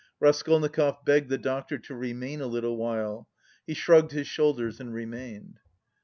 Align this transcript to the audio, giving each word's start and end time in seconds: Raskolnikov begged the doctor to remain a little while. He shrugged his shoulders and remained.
Raskolnikov 0.19 1.05
begged 1.05 1.29
the 1.29 1.37
doctor 1.37 1.77
to 1.77 1.93
remain 1.93 2.41
a 2.41 2.47
little 2.47 2.75
while. 2.75 3.27
He 3.67 3.75
shrugged 3.75 4.13
his 4.13 4.25
shoulders 4.25 4.79
and 4.79 4.91
remained. 4.91 5.59